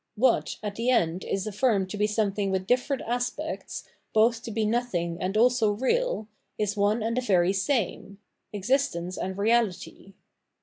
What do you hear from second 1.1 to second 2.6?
is afarmed to be something